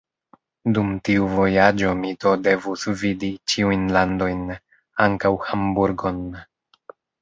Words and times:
Dum 0.77 0.87
tiu 1.09 1.27
vojaĝo 1.33 1.91
mi 1.99 2.15
do 2.25 2.33
devus 2.49 2.87
vidi 3.03 3.31
ĉiujn 3.55 3.87
landojn, 4.01 4.45
ankaŭ 5.09 5.37
Hamburgon. 5.49 6.31